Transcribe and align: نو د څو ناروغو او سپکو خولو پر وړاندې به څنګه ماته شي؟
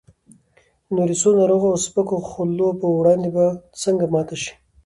نو 0.93 1.01
د 1.09 1.11
څو 1.21 1.29
ناروغو 1.39 1.67
او 1.71 1.77
سپکو 1.85 2.17
خولو 2.29 2.67
پر 2.79 2.87
وړاندې 2.99 3.29
به 3.35 3.45
څنګه 3.83 4.05
ماته 4.13 4.35
شي؟ 4.43 4.53